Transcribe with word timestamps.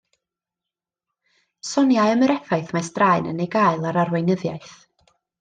Soniai 1.71 2.13
am 2.15 2.23
yr 2.29 2.33
effaith 2.37 2.73
mae 2.77 2.87
straen 2.89 3.29
yn 3.33 3.45
ei 3.47 3.51
gael 3.59 3.87
ar 3.93 4.01
arweinyddiaeth 4.07 4.75